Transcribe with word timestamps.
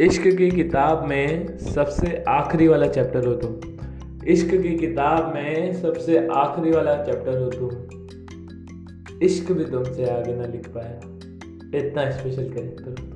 इश्क 0.00 0.22
की 0.22 0.50
किताब 0.50 1.04
में 1.04 1.58
सबसे 1.58 2.24
आखिरी 2.28 2.68
वाला 2.68 2.86
चैप्टर 2.86 3.26
हो 3.26 3.34
तुम। 3.34 3.78
इश्क 4.28 4.50
की 4.50 4.76
किताब 4.78 5.34
में 5.34 5.82
सबसे 5.82 6.28
आखिरी 6.28 6.70
वाला 6.70 7.04
चैप्टर 7.04 7.38
हो 7.38 7.50
तुम। 7.50 7.70
इश्क 9.22 9.52
भी 9.52 9.64
तुमसे 9.64 10.04
आगे 10.04 10.34
ना 10.34 10.46
लिख 10.46 10.68
पाया 10.68 11.00
इतना 11.78 12.10
स्पेशल 12.10 12.42
कैरेक्टर 12.42 13.07